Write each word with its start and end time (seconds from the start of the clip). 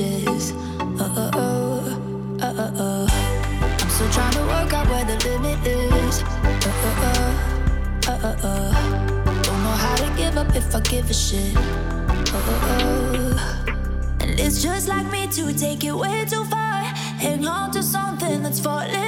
many 0.00 0.24
messages. 0.24 0.52
Uh 0.52 1.02
uh 1.02 1.30
uh, 1.34 1.98
uh 2.40 2.46
uh 2.46 2.82
uh. 2.82 3.08
I'm 3.80 3.88
still 3.90 4.10
trying 4.10 4.32
to 4.32 4.40
work 4.40 4.72
out 4.72 4.88
where 4.88 5.04
the 5.04 5.16
limit 5.28 5.66
is. 5.66 6.22
Uh 6.22 6.70
uh 6.72 7.04
uh, 7.06 8.10
uh 8.10 8.18
uh 8.22 8.46
uh. 8.46 9.42
Don't 9.42 9.62
know 9.62 9.76
how 9.84 9.96
to 9.96 10.14
give 10.16 10.36
up 10.36 10.54
if 10.54 10.74
I 10.74 10.80
give 10.80 11.10
a 11.10 11.14
shit. 11.14 11.56
Uh 11.56 12.36
uh 12.36 12.68
uh. 12.70 13.64
And 14.20 14.40
it's 14.40 14.62
just 14.62 14.88
like 14.88 15.10
me 15.10 15.26
to 15.28 15.52
take 15.52 15.84
it 15.84 15.94
way 15.94 16.24
too 16.24 16.44
far. 16.44 16.82
Hang 17.18 17.46
on 17.46 17.70
to 17.72 17.82
something 17.82 18.42
that's 18.42 18.60
falling 18.60 19.03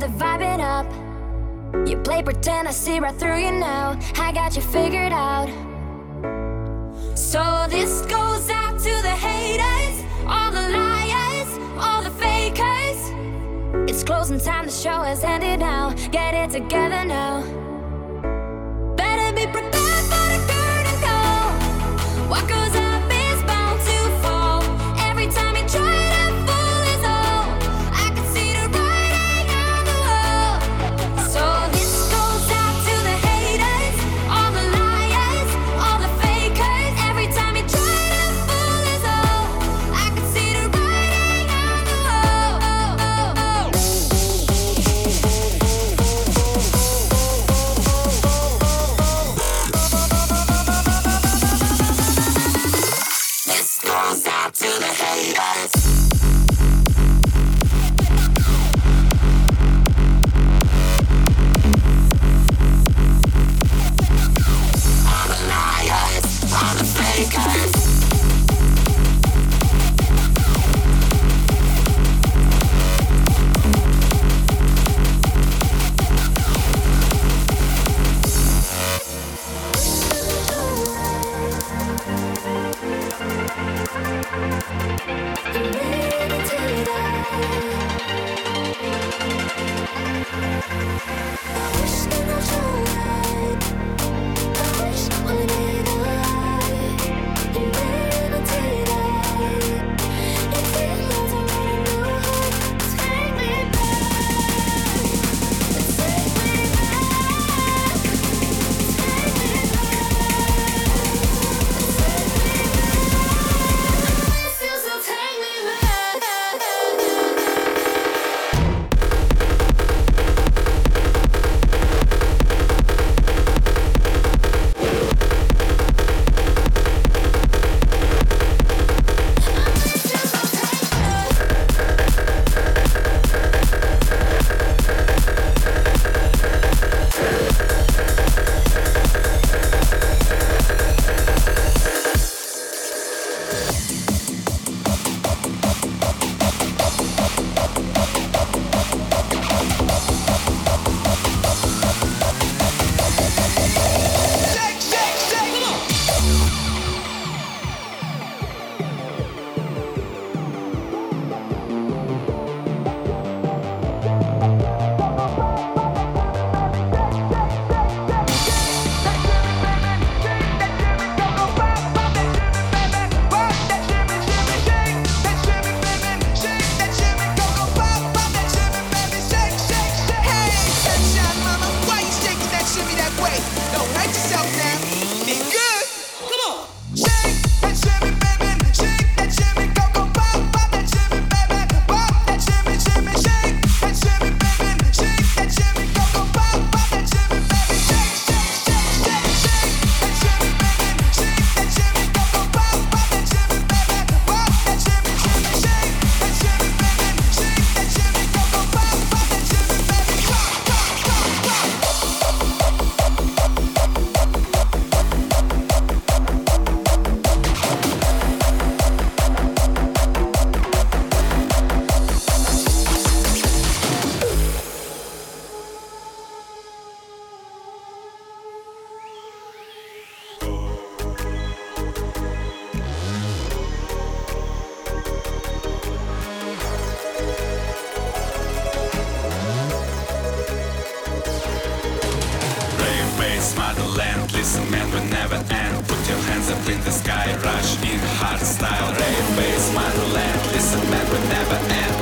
The 0.00 0.06
vibe 0.06 0.40
it 0.40 0.60
up. 0.60 0.86
You 1.86 1.98
play 1.98 2.22
pretend, 2.22 2.66
I 2.66 2.70
see 2.70 2.98
right 2.98 3.14
through 3.14 3.38
you 3.38 3.52
now. 3.52 3.98
I 4.16 4.32
got 4.32 4.56
you 4.56 4.62
figured 4.62 5.12
out. 5.12 5.48
So 7.14 7.66
this 7.68 8.00
goes 8.06 8.48
out 8.48 8.78
to 8.78 8.94
the 9.02 9.14
haters, 9.26 10.02
all 10.26 10.50
the 10.50 10.68
liars, 10.70 11.48
all 11.78 12.02
the 12.02 12.10
fakers. 12.10 13.90
It's 13.90 14.02
closing 14.02 14.40
time, 14.40 14.64
the 14.64 14.72
show 14.72 15.02
has 15.02 15.22
ended 15.22 15.60
now. 15.60 15.90
Get 16.10 16.32
it 16.32 16.50
together 16.50 17.04
now. 17.04 17.69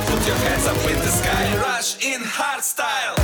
Put 0.05 0.27
your 0.27 0.35
hands 0.35 0.67
up 0.67 0.77
in 0.89 0.97
the 0.99 1.07
sky, 1.07 1.57
rush 1.57 2.05
in 2.05 2.21
hard. 2.23 3.18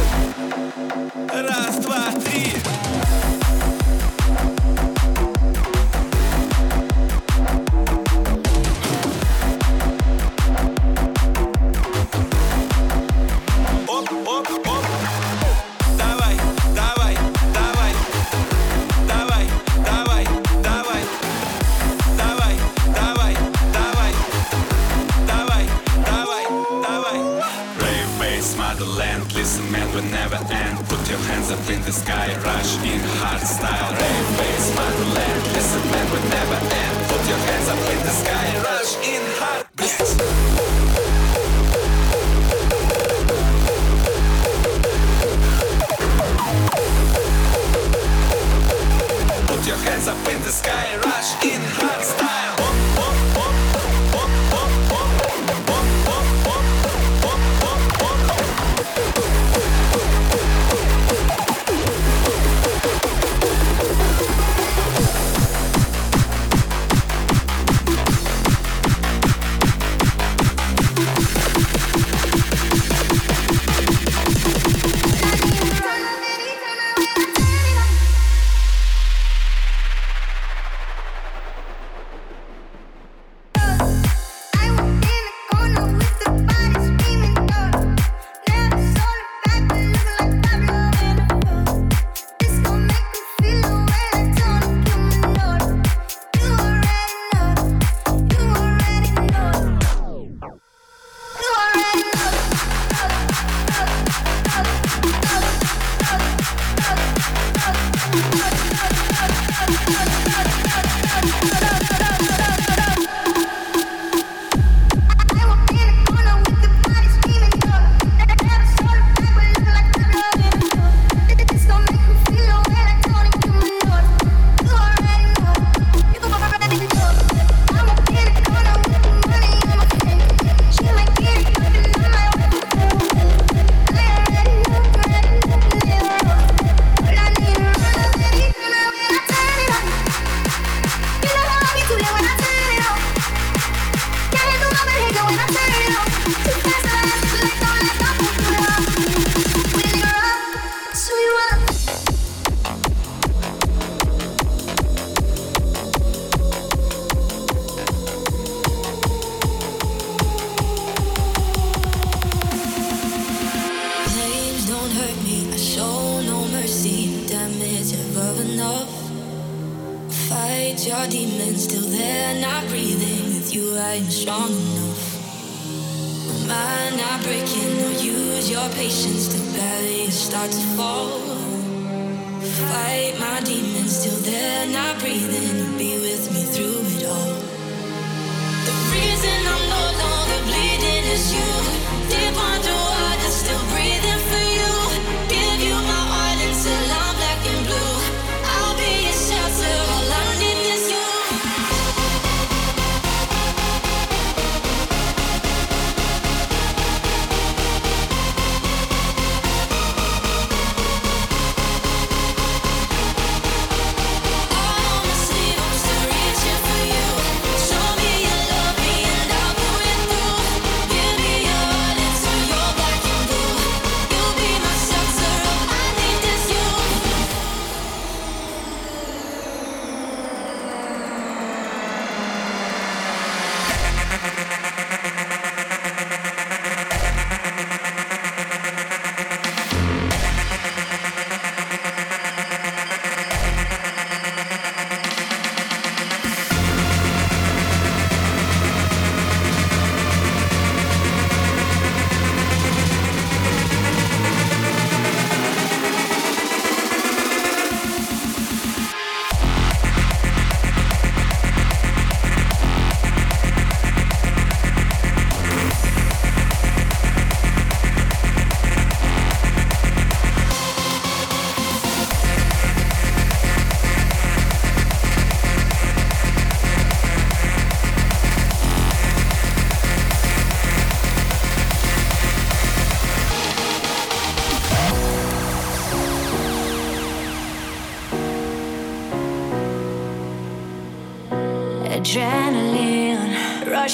the 31.85 31.91
sky, 31.91 32.35
rush 32.43 32.77
in 32.83 32.99
hard 32.99 33.41
style 33.41 33.93
rave. 33.93 34.24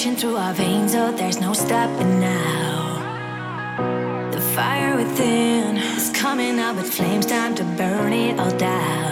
rushing 0.02 0.16
through 0.16 0.34
our 0.34 0.52
veins, 0.52 0.96
oh, 0.96 1.12
there's 1.12 1.40
no 1.40 1.52
stopping 1.52 2.18
now. 2.18 2.98
The 4.32 4.40
fire 4.40 4.96
within 4.96 5.76
is 5.76 6.10
coming 6.10 6.58
up 6.58 6.74
with 6.74 6.92
flames, 6.92 7.24
time 7.24 7.54
to 7.54 7.62
burn 7.62 8.12
it 8.12 8.36
all 8.40 8.50
down. 8.58 9.11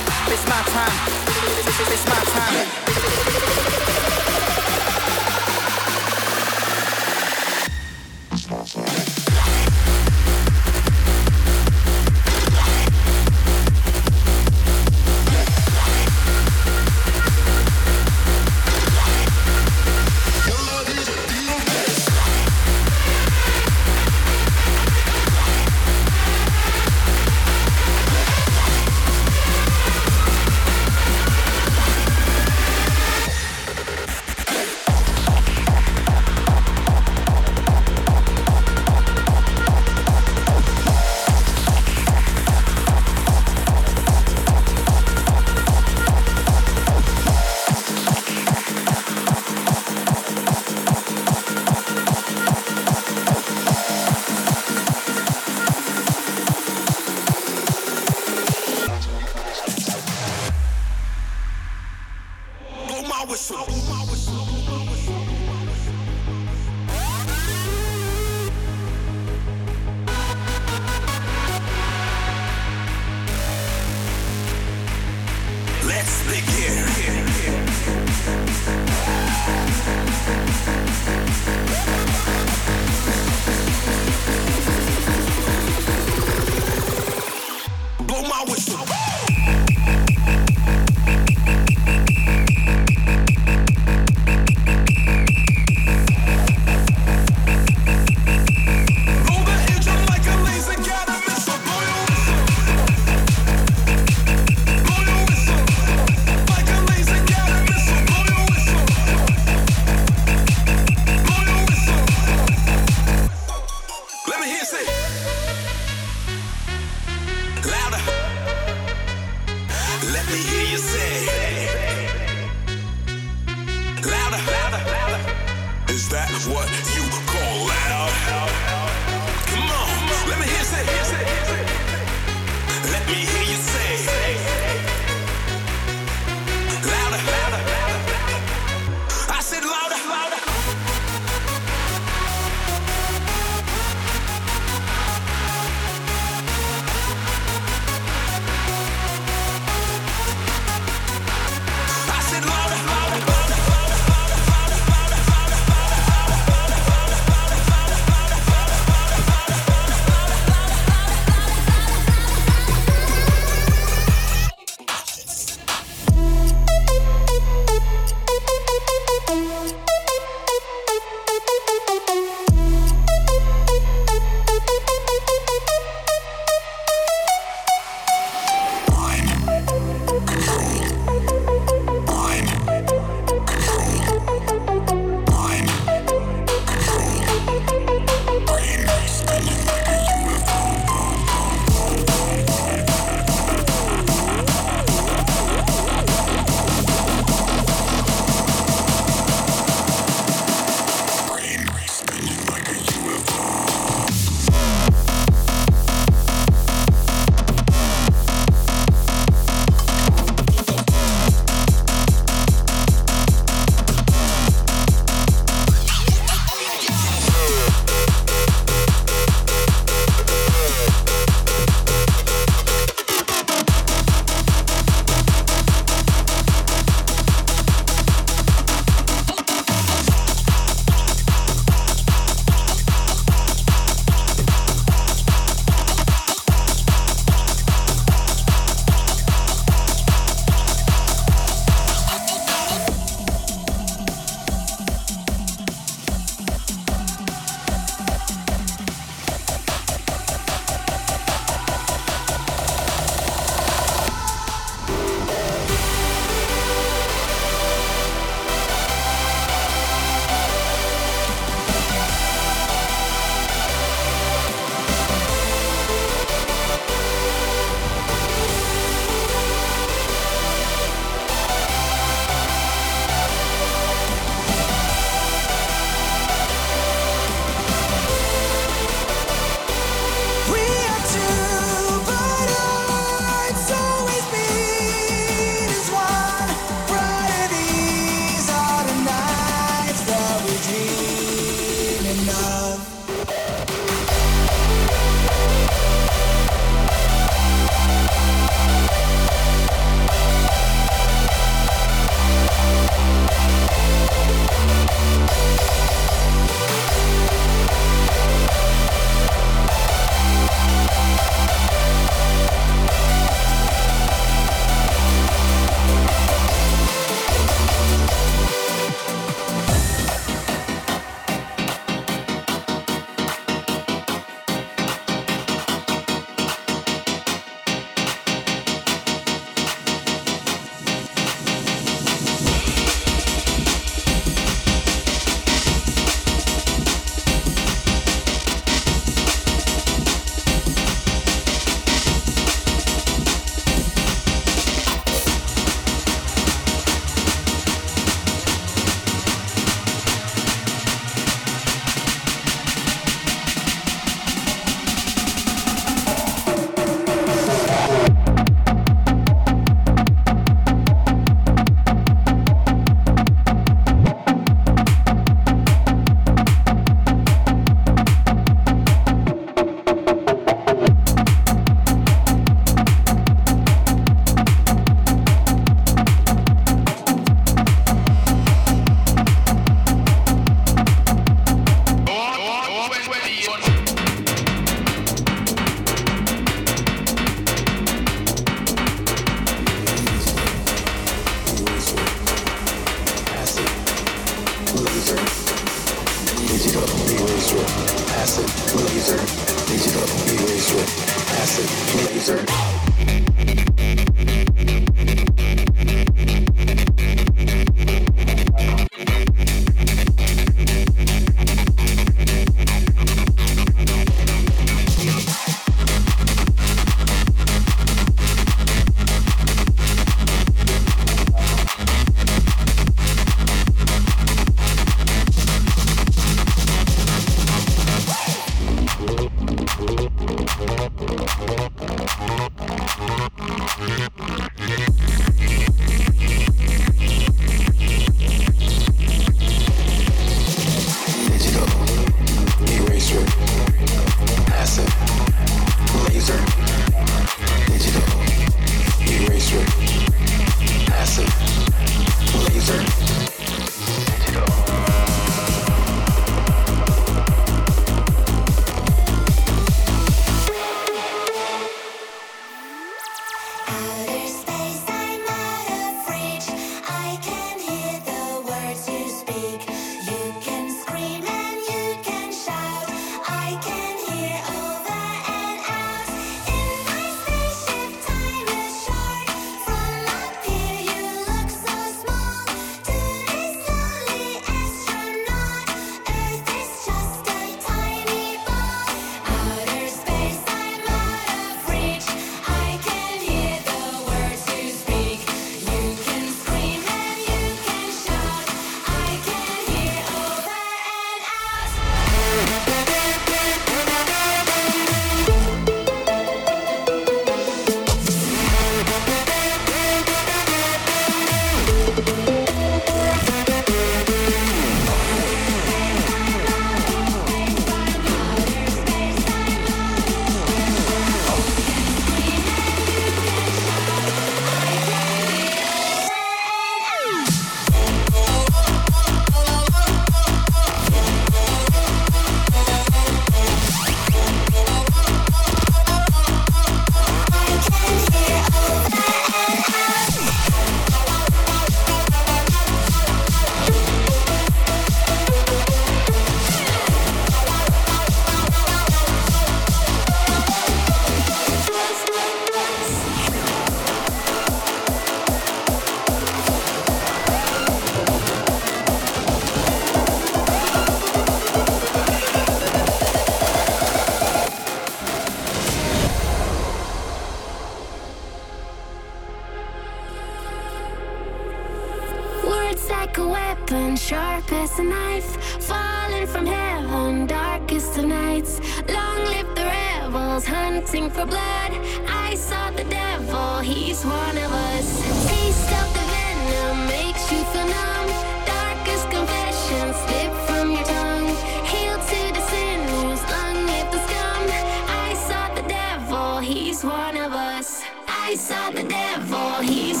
Like 573.11 573.17
a 573.17 573.27
weapon, 573.27 573.95
sharp 573.97 574.51
as 574.53 574.79
a 574.79 574.83
knife, 574.83 575.35
falling 575.63 576.25
from 576.27 576.45
heaven, 576.45 577.27
darkest 577.27 577.97
of 577.97 578.05
nights. 578.05 578.59
Long 578.87 579.25
live 579.25 579.53
the 579.53 579.65
rebels, 579.65 580.45
hunting 580.45 581.09
for 581.09 581.25
blood. 581.25 581.71
I 582.07 582.35
saw 582.35 582.71
the 582.71 582.85
devil, 582.85 583.59
he's 583.59 584.05
one 584.05 584.37
of 584.37 584.51
us. 584.51 585.01
Taste 585.27 585.71
of 585.81 585.87
the 585.93 586.05
venom 586.13 586.87
makes 586.87 587.29
you 587.31 587.43
feel 587.51 587.67
numb. 587.67 588.09
Darkest 588.45 589.09
confessions 589.09 589.95
slip 590.05 590.33
from 590.47 590.71
your 590.71 590.85
tongue. 590.85 591.35
Hail 591.65 591.97
to 591.97 592.21
the 592.37 592.43
sinners, 592.51 593.21
long 593.33 593.57
live 593.65 593.91
the 593.91 593.99
scum. 594.07 594.43
I 594.87 595.13
saw 595.27 595.53
the 595.53 595.67
devil, 595.67 596.37
he's 596.39 596.83
one 596.83 597.17
of 597.17 597.33
us. 597.33 597.81
I 598.07 598.35
saw 598.35 598.71
the 598.71 598.83
devil, 598.83 599.61
he's 599.61 600.00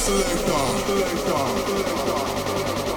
selector, 0.00 0.62
selector, 0.86 1.44
selector. 1.66 2.89